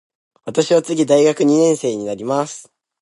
[0.45, 2.73] 私は次大学二年生になります。